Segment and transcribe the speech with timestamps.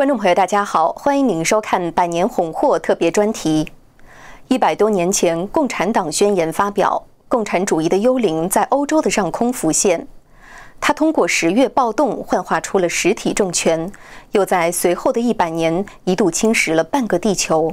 [0.00, 3.70] 观众朋友，大家好，欢迎您收看《百年红货》特别专题。
[4.48, 10.08] 一百多年前，共产党宣言发表，共产主义的幽灵在欧洲的上空浮现。
[10.80, 13.92] 它通过十月暴动幻化出了实体政权，
[14.32, 17.70] 又在随后的一百年一度侵蚀了半个地球。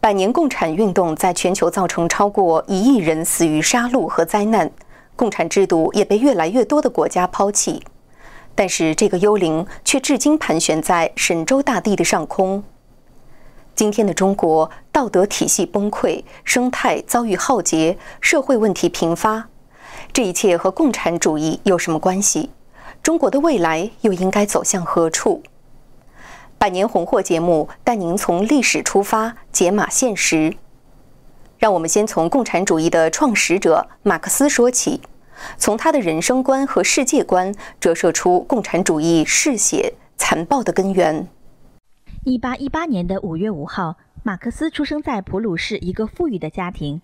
[0.00, 4.70] 百年共产运动在全球造成超过一亿人死于杀戮和灾难，
[5.14, 7.82] 共产制度也被越来越多的国家抛弃。
[8.54, 12.62] 但是这个幽灵却至今盘旋在神州大地的上空。
[13.74, 19.48] 今天的中国道德体系崩溃，生态遭遇浩劫，社会问题频发，
[20.12, 22.50] 这一切和共产主义有什么关系？
[23.02, 25.42] 中国的未来又应该走向何处？
[26.58, 30.54] 百年红货节目带您从历史出发，解码现实。
[31.58, 35.00] 让我们先从共产主义的创始者马克思说起。
[35.56, 41.28] 从他的人生观和世界观折射出共产主义嗜血残暴的根源。
[42.24, 47.02] 一八一八年的五月五号，马克思出生在普鲁士一个富裕的家庭。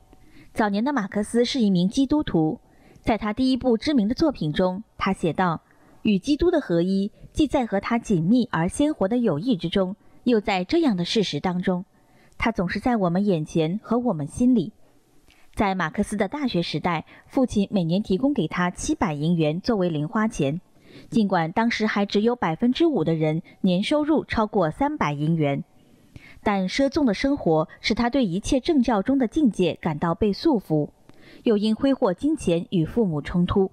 [0.54, 2.60] 早年的马克思是一名基督徒，
[3.02, 5.62] 在他第一部知名的作品中，他写道
[6.02, 11.84] ：“与基督的合一，既在和他紧密而鲜活的友谊之中，又在这样的事实当中，
[12.38, 14.72] 他总是在我们眼前和我们心里。”
[15.58, 20.60] 在马克思的大学时代，父亲每年提供给他七百银元作为零花钱。
[21.10, 25.64] 尽管当时还只有百分之五的人年收入超过三百银元，
[26.44, 30.90] 但奢纵的生活使他对一切政教中的境界感到被束缚，
[31.42, 33.72] 又因挥霍金钱与父母冲突。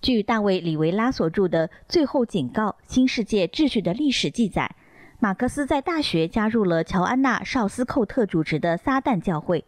[0.00, 4.74] 据大卫·里维拉所著的《最后警告：新世界秩序的历史》记载，
[5.20, 9.62] 马克思在大学加入了乔安娜·绍斯寇特主持的撒旦教会。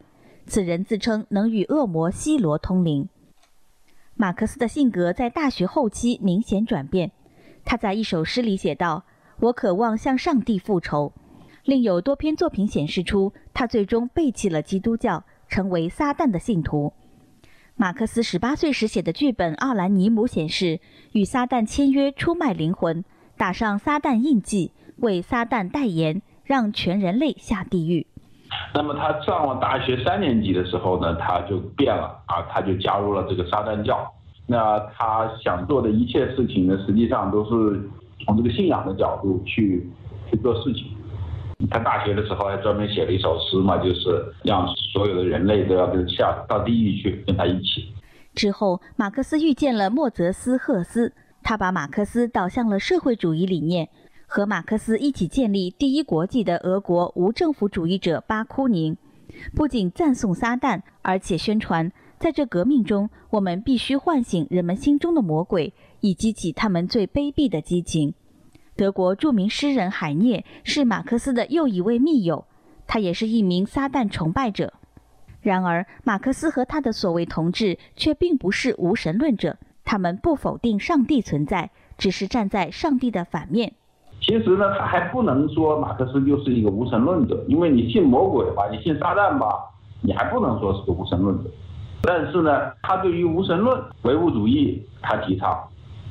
[0.47, 3.09] 此人自称能与恶魔西罗通灵。
[4.15, 7.11] 马克思的性格在大学后期明显转变。
[7.65, 9.05] 他在一首诗里写道
[9.41, 11.13] ：“我渴望向上帝复仇。”
[11.65, 16.93] 另有多篇作品显示出他最终背弃了基督教，成为撒旦的信徒。
[17.75, 20.79] 马克思十八岁时写的剧本《奥兰尼姆》显示，
[21.13, 23.03] 与撒旦签约出卖灵魂，
[23.37, 28.07] 打上撒旦印记，为撒旦代言，让全人类下地狱。
[28.75, 34.13] 那么他上了大学三年级的时候呢，他就变了啊，他就加入了这个撒旦教。
[34.47, 37.81] 那他想做的一切事情呢，实际上都是
[38.25, 39.89] 从这个信仰的角度去
[40.29, 40.87] 去做事情。
[41.71, 47.89] 他大学的时候还专门写了一首诗嘛，就是让所有的人类都要跟下到地狱去跟他一起。
[48.35, 51.13] 之后，马克思遇见了莫泽斯·赫斯，
[51.45, 53.89] 他把马克思导向了社会主义理念。
[54.27, 58.97] 和马克思一起建立第一国际的俄国无政府主义者巴库宁，
[59.55, 68.15] 不仅赞颂撒旦，而且宣传，在这革命中，我们必须唤醒人们心中的魔鬼，以激起他们最卑鄙的激情。
[68.77, 72.45] 德国著名诗人海涅是马克思的又一位密友，
[72.89, 74.73] 他也是一名撒旦崇拜者。
[75.41, 83.75] 然而，马克思和他的所谓同志却并不是无神论者，他们不否定上帝存在，只是站在上帝的反面。
[84.27, 89.47] 其实呢，他还不能说马克思就是一个无神论者，因为你信魔鬼吧，你信撒旦吧，
[90.01, 91.51] 你还不能说是个无神论者。
[92.03, 95.63] 但是呢，他对于无神论、唯物主义，他提倡，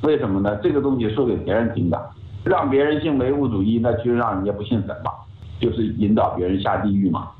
[0.02, 0.56] 为什么呢？
[0.62, 2.10] 这个东西说给别人听的，
[2.44, 5.10] 让别人信唯物主义，那就是让人家不信神嘛，
[5.58, 7.30] 就是引导别人下地狱嘛。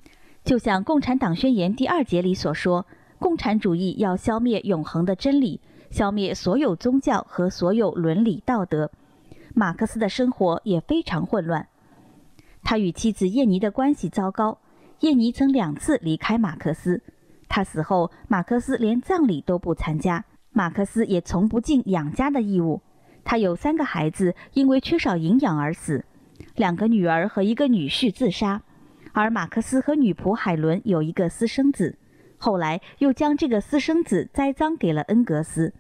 [0.43, 2.85] 就像《共产党宣言》第二节里所说，
[3.21, 5.61] 共产主义要消灭永恒的真理，
[5.91, 8.91] 消灭所有宗教和所有伦理道德。
[9.57, 11.69] 马克思的生活也非常混乱，
[12.65, 14.59] 他与妻子叶妮的关系糟糕。
[14.99, 17.03] 叶妮曾两次离开马克思，
[17.49, 20.25] 他死后，马克思连葬礼都不参加。
[20.51, 22.83] 马克思也从不尽养家的义务。
[23.23, 26.05] 他有三个孩子因为缺少营养而死，
[26.57, 28.63] 两个女儿和一个女婿自杀，
[29.13, 31.97] 而马克思和女仆海伦有一个私生子，
[32.39, 35.73] 后来又将这个私生子栽赃给了恩格斯。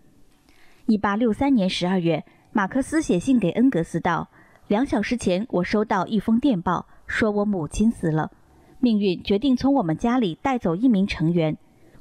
[0.87, 2.25] 一八六三年十二月。
[2.57, 4.29] 马克思写信给恩格斯道
[4.69, 8.31] ：“两小时前，我收到一封电报，说我母亲死了。
[8.79, 11.56] 命运决定从我们家里带走一名成员。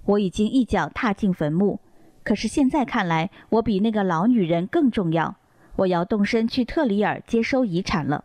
[0.06, 1.80] 我已经一脚踏进坟墓，
[2.24, 5.38] 可是现在看来，我比那个老女人更重要。
[5.78, 8.24] 我要动身去特里尔接收遗产了。”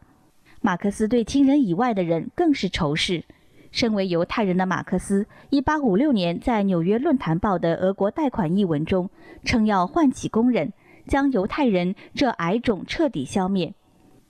[0.61, 3.25] 马克思对亲人以外的人更是仇视。
[3.71, 9.09] 身为犹太人的马克思，1856年在《纽约论坛报》的俄国贷款一文中，
[9.45, 10.75] 称要唤起工人。
[11.09, 13.75] 将犹太人这癌种彻底消灭。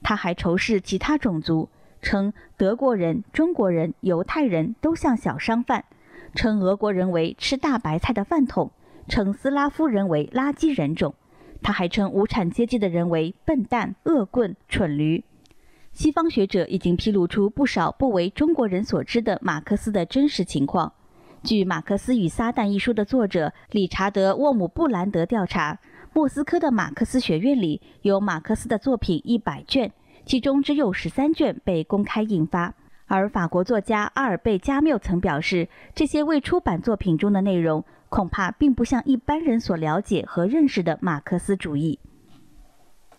[0.03, 1.69] 他还仇视其他种族，
[2.01, 5.85] 称德国人、中国人、犹太人都像小商贩，
[6.35, 8.71] 称俄国人为吃大白菜的饭桶，
[9.09, 11.15] 称斯拉夫人为垃圾人种。
[11.61, 15.25] 他还称无产阶级的人为笨蛋、恶棍、蠢驴。
[15.93, 20.93] 西方学者已经披露出不少不为中国人所知的马克思的真实情况。
[21.43, 25.81] 据《马克思与撒旦》一书的作者理查德·沃姆布兰德调查，
[26.12, 29.93] 莫斯科的马克思学院里有马克思的作品一百卷，
[30.25, 32.75] 其中只有十三卷被公开印发。
[33.06, 41.99] 而法国作家阿尔贝·加缪曾表示，这些未出版作品中的内容恐怕并不像一般人所了解和认识的马克思主义。